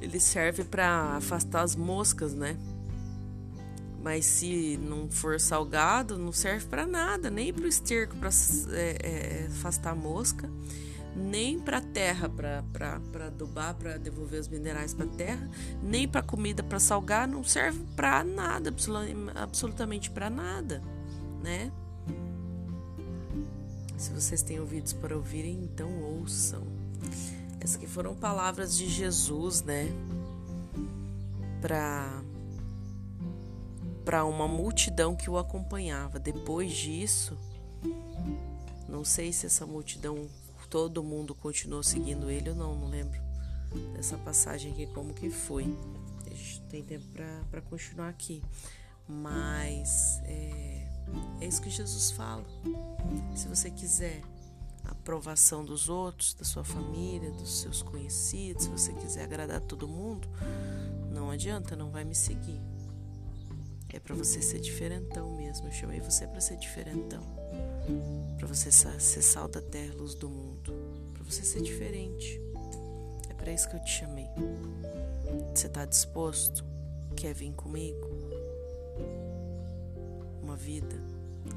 Ele 0.01 0.19
serve 0.19 0.63
para 0.63 1.15
afastar 1.17 1.61
as 1.61 1.75
moscas, 1.75 2.33
né? 2.33 2.57
Mas 4.01 4.25
se 4.25 4.77
não 4.77 5.09
for 5.09 5.39
salgado, 5.39 6.17
não 6.17 6.31
serve 6.31 6.65
para 6.67 6.87
nada, 6.87 7.29
nem 7.29 7.53
para 7.53 7.65
o 7.65 7.67
esterco 7.67 8.15
para 8.15 8.29
é, 8.71 8.97
é, 9.01 9.47
afastar 9.51 9.91
a 9.91 9.95
mosca, 9.95 10.49
nem 11.15 11.59
para 11.59 11.77
a 11.77 11.81
terra 11.81 12.29
para 12.29 13.25
adubar, 13.27 13.75
para 13.75 13.97
devolver 13.97 14.39
os 14.39 14.47
minerais 14.47 14.93
para 14.93 15.05
a 15.05 15.09
terra, 15.09 15.49
nem 15.83 16.07
para 16.07 16.21
comida 16.21 16.63
para 16.63 16.79
salgar, 16.79 17.27
não 17.27 17.43
serve 17.43 17.83
para 17.95 18.23
nada, 18.23 18.73
absolutamente 19.35 20.09
para 20.09 20.29
nada 20.29 20.81
né? 21.41 21.71
Se 23.99 24.11
vocês 24.11 24.41
têm 24.41 24.61
ouvidos 24.61 24.93
para 24.93 25.13
ouvirem, 25.13 25.61
então 25.61 25.91
ouçam. 26.01 26.63
Essas 27.59 27.75
que 27.75 27.85
foram 27.85 28.15
palavras 28.15 28.77
de 28.77 28.87
Jesus, 28.87 29.61
né? 29.61 29.89
Para 31.61 32.23
para 34.05 34.23
uma 34.23 34.47
multidão 34.47 35.17
que 35.17 35.29
o 35.29 35.37
acompanhava. 35.37 36.17
Depois 36.17 36.71
disso, 36.71 37.37
não 38.87 39.03
sei 39.03 39.33
se 39.33 39.45
essa 39.45 39.65
multidão, 39.67 40.27
todo 40.69 41.03
mundo 41.03 41.35
continuou 41.35 41.83
seguindo 41.83 42.29
ele 42.29 42.51
ou 42.51 42.55
não, 42.55 42.75
não 42.75 42.89
lembro 42.89 43.19
dessa 43.93 44.17
passagem 44.17 44.71
aqui 44.71 44.87
como 44.87 45.13
que 45.13 45.29
foi. 45.29 45.77
A 46.25 46.29
gente 46.29 46.61
tem 46.69 46.83
tempo 46.83 47.05
para 47.51 47.61
continuar 47.61 48.07
aqui, 48.07 48.41
mas 49.07 50.21
é, 50.23 50.88
é 51.41 51.47
isso 51.47 51.61
que 51.61 51.69
Jesus 51.69 52.11
fala. 52.11 52.45
Se 53.35 53.47
você 53.47 53.69
quiser 53.71 54.21
a 54.85 54.91
aprovação 54.91 55.63
dos 55.63 55.89
outros, 55.89 56.33
da 56.33 56.43
sua 56.43 56.63
família, 56.63 57.31
dos 57.31 57.61
seus 57.61 57.81
conhecidos, 57.81 58.63
se 58.63 58.69
você 58.69 58.93
quiser 58.93 59.23
agradar 59.23 59.61
todo 59.61 59.87
mundo, 59.87 60.27
não 61.11 61.31
adianta, 61.31 61.75
não 61.75 61.91
vai 61.91 62.03
me 62.03 62.15
seguir. 62.15 62.59
É 63.91 63.99
para 63.99 64.15
você 64.15 64.41
ser 64.41 64.59
diferentão 64.59 65.35
mesmo. 65.35 65.67
Eu 65.67 65.71
chamei 65.71 65.99
você 65.99 66.27
para 66.27 66.39
ser 66.39 66.57
diferentão. 66.57 67.23
Para 68.37 68.47
você 68.47 68.71
ser 68.71 69.21
sal 69.21 69.47
da 69.47 69.61
terra, 69.61 69.95
luz 69.95 70.13
do 70.13 70.29
mundo. 70.29 70.73
Para 71.13 71.23
você 71.23 71.43
ser 71.43 71.61
diferente. 71.61 72.39
É 73.29 73.33
para 73.33 73.51
isso 73.51 73.67
que 73.67 73.75
eu 73.75 73.83
te 73.83 73.91
chamei. 73.91 74.27
Você 75.55 75.67
está 75.67 75.85
disposto? 75.85 76.63
Quer 77.15 77.33
vir 77.33 77.51
comigo? 77.53 78.08
Vida 80.59 81.01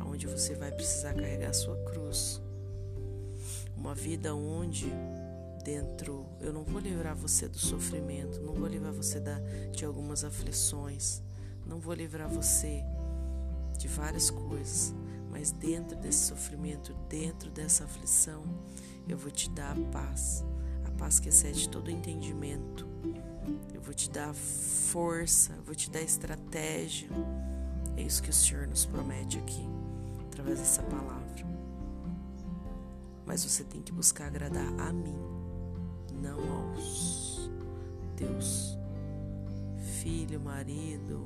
onde 0.06 0.26
você 0.26 0.54
vai 0.54 0.70
precisar 0.70 1.12
carregar 1.14 1.52
sua 1.52 1.76
cruz. 1.84 2.40
Uma 3.76 3.94
vida 3.94 4.34
onde 4.34 4.86
dentro 5.64 6.26
eu 6.40 6.52
não 6.52 6.62
vou 6.62 6.80
livrar 6.80 7.16
você 7.16 7.48
do 7.48 7.58
sofrimento, 7.58 8.40
não 8.40 8.54
vou 8.54 8.68
livrar 8.68 8.92
você 8.92 9.18
da, 9.18 9.38
de 9.72 9.84
algumas 9.84 10.24
aflições, 10.24 11.20
não 11.66 11.78
vou 11.78 11.94
livrar 11.94 12.28
você 12.28 12.84
de 13.76 13.88
várias 13.88 14.30
coisas, 14.30 14.94
mas 15.30 15.50
dentro 15.50 15.96
desse 15.96 16.26
sofrimento, 16.26 16.94
dentro 17.08 17.50
dessa 17.50 17.84
aflição, 17.84 18.44
eu 19.08 19.18
vou 19.18 19.30
te 19.30 19.50
dar 19.50 19.76
a 19.76 19.80
paz, 19.90 20.44
a 20.84 20.90
paz 20.92 21.18
que 21.18 21.28
excede 21.28 21.68
todo 21.68 21.90
entendimento. 21.90 22.86
Eu 23.74 23.80
vou 23.80 23.92
te 23.92 24.08
dar 24.08 24.32
força, 24.32 25.52
vou 25.64 25.74
te 25.74 25.90
dar 25.90 26.00
estratégia 26.00 27.08
é 27.96 28.02
isso 28.02 28.22
que 28.22 28.30
o 28.30 28.32
Senhor 28.32 28.66
nos 28.66 28.84
promete 28.84 29.38
aqui, 29.38 29.66
através 30.26 30.58
dessa 30.58 30.82
palavra. 30.82 31.22
Mas 33.26 33.44
você 33.44 33.64
tem 33.64 33.80
que 33.80 33.92
buscar 33.92 34.26
agradar 34.26 34.66
a 34.80 34.92
mim, 34.92 35.18
não 36.20 36.38
aos 36.70 37.50
Deus, 38.16 38.76
filho, 40.00 40.40
marido, 40.40 41.20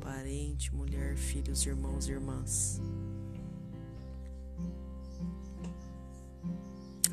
parente, 0.00 0.74
mulher, 0.74 1.16
filhos, 1.16 1.64
irmãos 1.66 2.08
e 2.08 2.12
irmãs. 2.12 2.80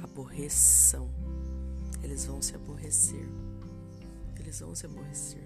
Aborreção 0.01 1.09
eles 2.03 2.25
vão 2.25 2.41
se 2.41 2.55
aborrecer. 2.55 3.27
Eles 4.39 4.59
vão 4.59 4.73
se 4.73 4.85
aborrecer. 4.85 5.43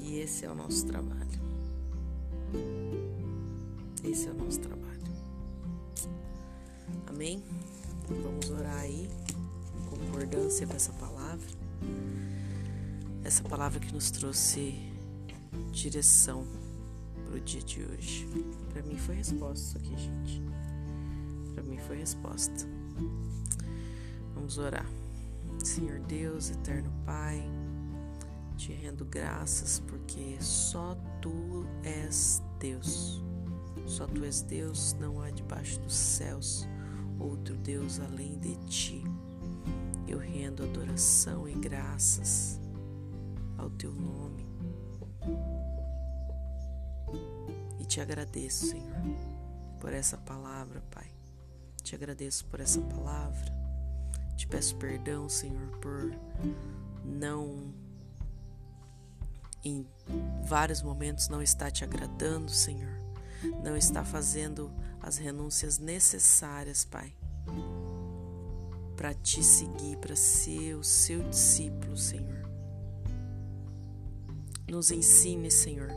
E 0.00 0.18
esse 0.18 0.44
é 0.44 0.50
o 0.50 0.54
nosso 0.54 0.86
trabalho. 0.86 1.51
Esse 4.04 4.28
é 4.28 4.30
o 4.30 4.34
nosso 4.34 4.60
trabalho. 4.60 5.02
Amém? 7.06 7.42
Vamos 8.08 8.50
orar 8.50 8.80
aí, 8.80 9.08
concordância 9.88 10.66
com 10.66 10.74
essa 10.74 10.92
palavra. 10.92 11.46
Essa 13.24 13.42
palavra 13.44 13.78
que 13.80 13.92
nos 13.92 14.10
trouxe 14.10 14.74
direção 15.70 16.46
para 17.26 17.36
o 17.36 17.40
dia 17.40 17.62
de 17.62 17.82
hoje. 17.82 18.28
Para 18.72 18.82
mim 18.82 18.96
foi 18.98 19.14
resposta 19.14 19.64
isso 19.64 19.78
aqui, 19.78 19.96
gente. 19.96 20.42
Para 21.54 21.62
mim 21.62 21.78
foi 21.78 21.96
resposta. 21.98 22.66
Vamos 24.34 24.58
orar. 24.58 24.86
Senhor 25.64 26.00
Deus, 26.00 26.50
eterno 26.50 26.90
Pai, 27.06 27.42
te 28.56 28.72
rendo 28.72 29.04
graças 29.04 29.80
porque 29.86 30.36
só 30.40 30.96
tu 31.22 31.66
és 31.82 32.42
Deus. 32.58 33.22
Só 33.86 34.06
tu 34.06 34.24
és 34.24 34.42
Deus, 34.42 34.94
não 35.00 35.22
há 35.22 35.30
debaixo 35.30 35.80
dos 35.80 35.94
céus 35.94 36.68
outro 37.18 37.56
Deus 37.56 38.00
além 38.00 38.38
de 38.38 38.56
ti. 38.66 39.04
Eu 40.06 40.18
rendo 40.18 40.64
adoração 40.64 41.48
e 41.48 41.54
graças 41.54 42.60
ao 43.56 43.70
teu 43.70 43.92
nome. 43.92 44.46
E 47.78 47.84
te 47.84 48.00
agradeço, 48.00 48.66
Senhor, 48.66 48.96
por 49.80 49.92
essa 49.92 50.18
palavra, 50.18 50.82
Pai. 50.90 51.10
Te 51.82 51.94
agradeço 51.94 52.44
por 52.46 52.60
essa 52.60 52.80
palavra. 52.80 53.52
Te 54.36 54.46
peço 54.46 54.76
perdão, 54.76 55.28
Senhor, 55.28 55.78
por 55.78 56.12
não 57.04 57.72
em 59.64 59.86
vários 60.44 60.82
momentos 60.82 61.28
não 61.28 61.42
estar 61.42 61.70
te 61.70 61.84
agradando, 61.84 62.50
Senhor. 62.50 63.00
Não 63.62 63.76
estar 63.76 64.04
fazendo 64.04 64.72
as 65.00 65.16
renúncias 65.16 65.78
necessárias, 65.78 66.84
Pai, 66.84 67.12
para 68.96 69.12
te 69.14 69.42
seguir, 69.42 69.96
para 69.96 70.14
ser 70.14 70.74
o 70.74 70.84
seu 70.84 71.22
discípulo, 71.28 71.96
Senhor. 71.96 72.48
Nos 74.68 74.90
ensine, 74.90 75.50
Senhor, 75.50 75.90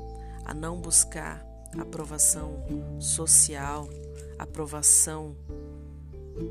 a 0.43 0.53
não 0.53 0.81
buscar 0.81 1.45
aprovação 1.79 2.63
social, 2.99 3.87
aprovação 4.39 5.35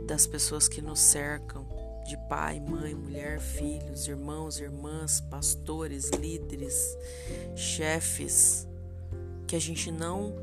das 0.06 0.26
pessoas 0.26 0.68
que 0.68 0.80
nos 0.80 1.00
cercam, 1.00 1.66
de 2.04 2.16
pai, 2.28 2.60
mãe, 2.60 2.94
mulher, 2.94 3.40
filhos, 3.40 4.06
irmãos, 4.06 4.60
irmãs, 4.60 5.20
pastores, 5.20 6.10
líderes, 6.10 6.96
chefes, 7.56 8.66
que 9.46 9.56
a 9.56 9.60
gente 9.60 9.90
não, 9.90 10.34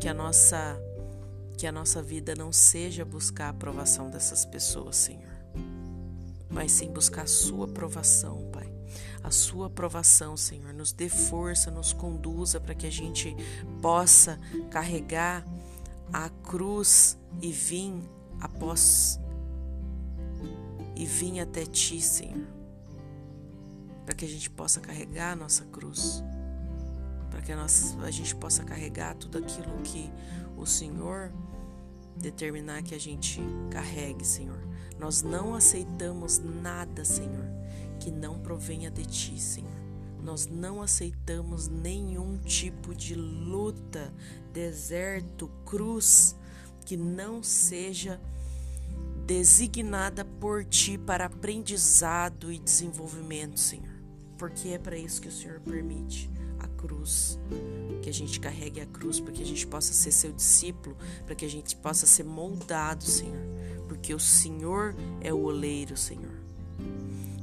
que 0.00 0.08
a 0.08 0.14
nossa 0.14 0.80
que 1.56 1.68
a 1.68 1.72
nossa 1.72 2.02
vida 2.02 2.34
não 2.34 2.52
seja 2.52 3.04
buscar 3.04 3.46
a 3.46 3.50
aprovação 3.50 4.10
dessas 4.10 4.44
pessoas, 4.44 4.96
Senhor, 4.96 5.32
mas 6.50 6.72
sim 6.72 6.90
buscar 6.90 7.22
a 7.22 7.26
Sua 7.26 7.66
aprovação, 7.66 8.50
Pai. 8.52 8.72
A 9.22 9.30
Sua 9.30 9.68
aprovação, 9.68 10.36
Senhor, 10.36 10.74
nos 10.74 10.92
dê 10.92 11.08
força, 11.08 11.70
nos 11.70 11.92
conduza 11.92 12.60
para 12.60 12.74
que 12.74 12.86
a 12.86 12.90
gente 12.90 13.34
possa 13.80 14.38
carregar 14.70 15.44
a 16.12 16.28
cruz 16.28 17.16
e 17.40 17.50
vir 17.52 17.94
após 18.40 19.18
e 20.96 21.04
vir 21.04 21.40
até 21.40 21.64
Ti, 21.64 22.00
Senhor, 22.00 22.46
para 24.04 24.14
que 24.14 24.24
a 24.24 24.28
gente 24.28 24.50
possa 24.50 24.80
carregar 24.80 25.32
a 25.32 25.36
nossa 25.36 25.64
cruz, 25.64 26.22
para 27.30 27.40
que 27.42 27.52
a, 27.52 27.56
nossa, 27.56 27.98
a 28.02 28.10
gente 28.10 28.34
possa 28.36 28.62
carregar 28.64 29.14
tudo 29.14 29.38
aquilo 29.38 29.82
que 29.82 30.10
o 30.56 30.66
Senhor 30.66 31.32
determinar 32.16 32.82
que 32.82 32.94
a 32.94 33.00
gente 33.00 33.40
carregue, 33.70 34.24
Senhor. 34.24 34.58
Nós 34.98 35.22
não 35.22 35.54
aceitamos 35.54 36.38
nada, 36.38 37.04
Senhor, 37.04 37.46
que 37.98 38.10
não 38.10 38.38
provenha 38.38 38.90
de 38.90 39.04
Ti, 39.04 39.40
Senhor. 39.40 39.72
Nós 40.22 40.46
não 40.46 40.80
aceitamos 40.80 41.68
nenhum 41.68 42.38
tipo 42.38 42.94
de 42.94 43.14
luta, 43.14 44.14
deserto, 44.52 45.48
cruz 45.66 46.34
que 46.84 46.96
não 46.96 47.42
seja 47.42 48.20
designada 49.26 50.24
por 50.24 50.64
Ti 50.64 50.98
para 50.98 51.26
aprendizado 51.26 52.52
e 52.52 52.58
desenvolvimento, 52.58 53.58
Senhor. 53.58 53.94
Porque 54.38 54.68
é 54.68 54.78
para 54.78 54.96
isso 54.96 55.20
que 55.20 55.28
o 55.28 55.32
Senhor 55.32 55.60
permite 55.60 56.30
a 56.58 56.68
cruz, 56.68 57.38
que 58.02 58.10
a 58.10 58.12
gente 58.12 58.38
carregue 58.38 58.80
a 58.80 58.86
cruz, 58.86 59.20
para 59.20 59.32
que 59.32 59.42
a 59.42 59.46
gente 59.46 59.66
possa 59.66 59.92
ser 59.92 60.12
seu 60.12 60.32
discípulo, 60.32 60.96
para 61.24 61.34
que 61.34 61.44
a 61.44 61.48
gente 61.48 61.74
possa 61.76 62.06
ser 62.06 62.24
moldado, 62.24 63.04
Senhor, 63.04 63.46
porque 63.88 64.12
o 64.12 64.20
Senhor 64.20 64.94
é 65.20 65.32
o 65.32 65.38
oleiro, 65.38 65.96
Senhor. 65.96 66.34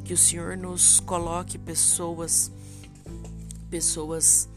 Que 0.04 0.14
o 0.14 0.18
Senhor 0.18 0.58
nos 0.58 1.00
coloque 1.00 1.58
pessoas, 1.58 2.52
pessoas 3.70 4.50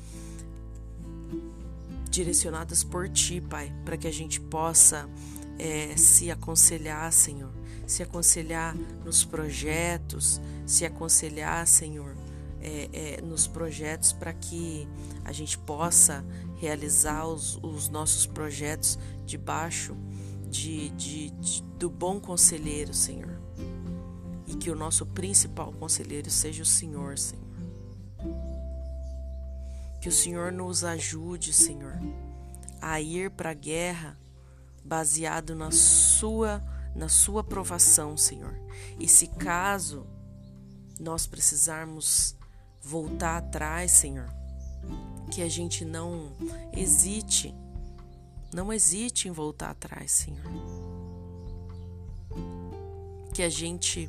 direcionadas 2.10 2.84
por 2.84 3.08
Ti, 3.08 3.40
Pai, 3.40 3.72
para 3.84 3.96
que 3.96 4.06
a 4.06 4.12
gente 4.12 4.40
possa 4.40 5.08
é, 5.58 5.96
se 5.96 6.30
aconselhar, 6.30 7.12
Senhor, 7.12 7.52
se 7.86 8.02
aconselhar 8.02 8.74
nos 9.04 9.24
projetos, 9.24 10.40
se 10.66 10.84
aconselhar, 10.84 11.66
Senhor, 11.66 12.16
é, 12.60 12.88
é, 12.92 13.20
nos 13.20 13.46
projetos 13.46 14.12
para 14.12 14.32
que 14.32 14.88
a 15.24 15.32
gente 15.32 15.58
possa 15.58 16.24
realizar 16.56 17.26
os, 17.26 17.58
os 17.62 17.88
nossos 17.88 18.26
projetos 18.26 18.98
debaixo 19.26 19.94
de, 20.48 20.88
de, 20.90 21.30
de, 21.30 21.62
do 21.78 21.90
bom 21.90 22.18
conselheiro, 22.18 22.94
Senhor. 22.94 23.38
E 24.46 24.54
que 24.54 24.70
o 24.70 24.74
nosso 24.74 25.04
principal 25.06 25.72
conselheiro 25.72 26.30
seja 26.30 26.62
o 26.62 26.66
Senhor, 26.66 27.18
Senhor. 27.18 27.44
Que 30.00 30.08
o 30.08 30.12
Senhor 30.12 30.52
nos 30.52 30.84
ajude, 30.84 31.52
Senhor, 31.52 31.98
a 32.80 33.00
ir 33.00 33.30
para 33.30 33.50
a 33.50 33.54
guerra 33.54 34.18
baseado 34.84 35.54
na 35.54 35.70
sua 35.70 36.62
na 36.94 37.08
sua 37.08 37.40
aprovação, 37.40 38.16
Senhor. 38.16 38.54
E 39.00 39.08
se 39.08 39.26
caso 39.26 40.06
nós 41.00 41.26
precisarmos 41.26 42.36
voltar 42.80 43.38
atrás, 43.38 43.90
Senhor. 43.90 44.28
Que 45.32 45.42
a 45.42 45.48
gente 45.48 45.84
não 45.84 46.32
hesite, 46.72 47.52
não 48.52 48.72
hesite 48.72 49.28
em 49.28 49.32
voltar 49.32 49.70
atrás, 49.70 50.12
Senhor. 50.12 50.44
Que 53.32 53.42
a 53.42 53.48
gente 53.48 54.08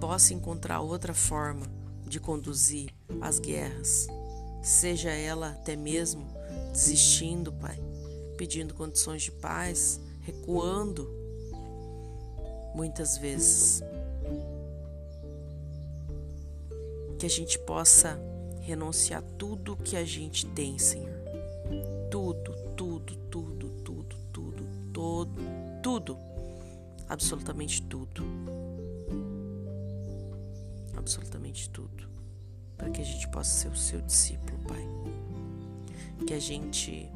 possa 0.00 0.32
encontrar 0.32 0.80
outra 0.80 1.12
forma 1.12 1.66
de 2.06 2.20
conduzir 2.20 2.94
as 3.20 3.38
guerras, 3.38 4.06
seja 4.62 5.10
ela 5.10 5.50
até 5.50 5.76
mesmo 5.76 6.26
desistindo, 6.72 7.52
Pai, 7.52 7.78
pedindo 8.36 8.74
condições 8.74 9.22
de 9.22 9.32
paz, 9.32 10.00
recuando, 10.22 11.10
muitas 12.74 13.16
vezes 13.16 13.82
que 17.18 17.24
a 17.24 17.30
gente 17.30 17.58
possa 17.60 18.20
renunciar 18.60 19.22
tudo 19.38 19.76
que 19.76 19.96
a 19.96 20.04
gente 20.04 20.44
tem, 20.46 20.78
Senhor. 20.78 21.16
Tudo, 22.10 22.52
tudo, 22.76 23.16
tudo, 23.30 23.70
tudo, 23.82 24.16
tudo, 24.32 24.64
todo, 24.92 25.42
tudo. 25.82 26.18
Absolutamente 27.08 27.80
tudo. 27.82 28.22
Absolutamente 30.96 31.70
tudo. 31.70 32.08
Para 32.76 32.90
que 32.90 33.00
a 33.00 33.04
gente 33.04 33.28
possa 33.28 33.50
ser 33.50 33.68
o 33.68 33.76
seu 33.76 34.00
discípulo, 34.02 34.58
Pai. 34.66 34.84
Que 36.26 36.34
a 36.34 36.40
gente, 36.40 37.08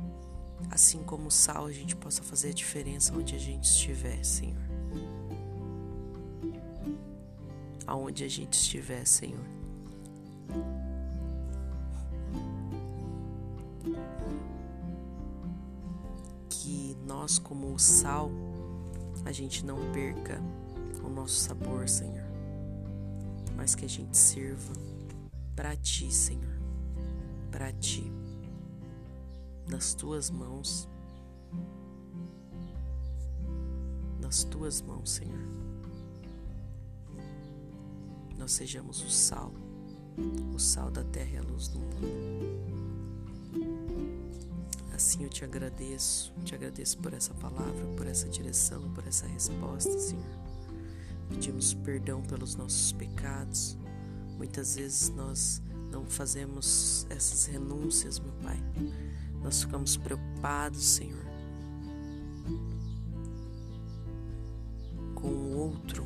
assim 0.71 1.03
como 1.03 1.29
o 1.29 1.31
sal, 1.31 1.67
a 1.67 1.73
gente 1.73 1.97
possa 1.97 2.23
fazer 2.23 2.51
a 2.51 2.53
diferença 2.53 3.15
onde 3.15 3.35
a 3.35 3.39
gente 3.39 3.65
estiver, 3.65 4.25
Senhor. 4.25 4.57
Aonde 7.87 8.25
a 8.25 8.29
gente 8.29 8.55
estiver, 8.55 9.05
Senhor. 9.07 9.45
Que 16.49 16.97
nós, 17.07 17.39
como 17.39 17.73
o 17.73 17.79
sal, 17.79 18.31
a 19.25 19.33
gente 19.33 19.65
não 19.65 19.79
perca 19.93 20.41
o 21.05 21.09
nosso 21.09 21.35
sabor, 21.35 21.89
Senhor, 21.89 22.27
mas 23.57 23.75
que 23.75 23.85
a 23.85 23.89
gente 23.89 24.17
sirva 24.17 24.73
para 25.55 25.77
Ti, 25.77 26.13
Senhor, 26.13 26.61
para 27.51 27.73
Ti, 27.73 28.11
nas 29.71 29.95
Tuas 29.95 30.31
mãos, 30.31 30.89
nas 34.21 34.45
Tuas 34.45 34.83
mãos, 34.83 35.11
Senhor. 35.11 35.61
nós 38.41 38.53
sejamos 38.53 39.03
o 39.05 39.11
sal, 39.11 39.53
o 40.55 40.59
sal 40.59 40.91
da 40.91 41.05
terra 41.05 41.31
e 41.35 41.37
a 41.37 41.43
luz 41.43 41.69
do 41.69 41.79
mundo. 41.79 42.01
Assim 44.95 45.25
eu 45.25 45.29
te 45.29 45.45
agradeço, 45.45 46.33
te 46.45 46.55
agradeço 46.55 46.99
por 46.99 47.13
essa 47.13 47.35
palavra, 47.35 47.87
por 47.97 48.07
essa 48.07 48.29
direção, 48.29 48.91
por 48.93 49.07
essa 49.07 49.27
resposta, 49.27 49.97
Senhor. 49.99 50.25
Pedimos 51.29 51.75
perdão 51.75 52.23
pelos 52.23 52.57
nossos 52.57 52.93
pecados. 52.93 53.79
Muitas 54.39 54.75
vezes 54.75 55.11
nós 55.11 55.63
não 55.93 56.07
fazemos 56.07 57.07
essas 57.11 57.45
renúncias, 57.45 58.19
meu 58.19 58.33
Pai. 58.43 58.59
Nós 59.43 59.63
ficamos 59.63 59.97
preocupados, 59.97 60.85
Senhor, 60.85 61.25
com 65.15 65.29
o 65.29 65.57
outro. 65.57 66.05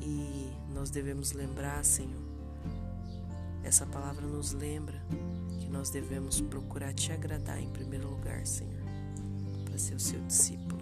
E 0.00 0.50
nós 0.74 0.90
devemos 0.90 1.32
lembrar, 1.32 1.84
Senhor, 1.84 2.22
essa 3.62 3.84
palavra 3.86 4.26
nos 4.26 4.52
lembra 4.52 5.00
que 5.58 5.68
nós 5.68 5.90
devemos 5.90 6.40
procurar 6.40 6.94
te 6.94 7.12
agradar 7.12 7.60
em 7.60 7.68
primeiro 7.70 8.08
lugar, 8.08 8.46
Senhor, 8.46 8.82
para 9.64 9.78
ser 9.78 9.94
o 9.94 10.00
seu 10.00 10.20
discípulo. 10.22 10.80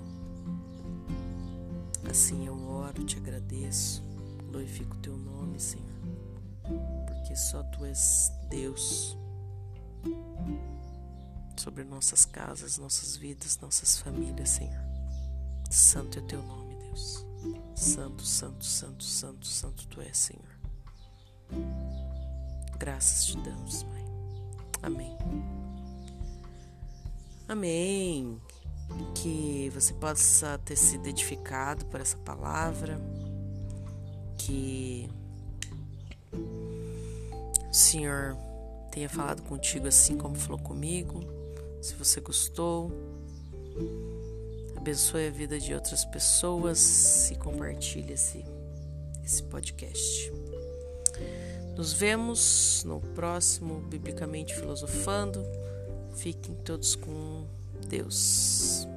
Assim 2.08 2.46
eu 2.46 2.54
oro, 2.68 3.02
te 3.04 3.16
agradeço, 3.16 4.04
glorifico 4.50 4.94
o 4.94 4.98
teu 4.98 5.16
nome, 5.16 5.58
Senhor, 5.58 5.84
porque 7.06 7.34
só 7.34 7.62
tu 7.64 7.84
és 7.84 8.30
Deus 8.50 9.16
sobre 11.64 11.82
nossas 11.82 12.26
casas, 12.26 12.76
nossas 12.76 13.16
vidas, 13.16 13.58
nossas 13.58 13.96
famílias, 13.96 14.50
Senhor. 14.50 14.84
Santo 15.70 16.18
é 16.18 16.22
teu 16.22 16.42
nome, 16.42 16.74
Deus. 16.74 17.24
Santo, 17.74 18.22
santo, 18.22 18.62
santo, 18.62 19.02
santo, 19.02 19.46
santo 19.46 19.88
tu 19.88 20.02
és, 20.02 20.14
Senhor. 20.14 20.44
Graças 22.78 23.24
te 23.24 23.38
damos, 23.38 23.82
Pai. 23.82 24.04
Amém. 24.82 25.16
Amém. 27.48 28.38
Que 29.14 29.70
você 29.72 29.94
possa 29.94 30.58
ter 30.58 30.76
sido 30.76 31.06
edificado 31.06 31.86
por 31.86 31.98
essa 31.98 32.18
palavra, 32.18 33.00
que 34.36 35.08
o 36.30 37.72
Senhor 37.72 38.36
tenha 38.92 39.08
falado 39.08 39.40
contigo 39.44 39.88
assim 39.88 40.18
como 40.18 40.34
falou 40.34 40.58
comigo. 40.58 41.43
Se 41.84 41.94
você 41.96 42.18
gostou, 42.18 42.90
abençoe 44.74 45.28
a 45.28 45.30
vida 45.30 45.60
de 45.60 45.74
outras 45.74 46.02
pessoas 46.06 47.30
e 47.30 47.34
compartilhe 47.34 48.14
esse, 48.14 48.42
esse 49.22 49.42
podcast. 49.42 50.32
Nos 51.76 51.92
vemos 51.92 52.84
no 52.86 53.02
próximo 53.14 53.80
Biblicamente 53.82 54.54
Filosofando. 54.54 55.44
Fiquem 56.14 56.54
todos 56.54 56.96
com 56.96 57.46
Deus. 57.86 58.88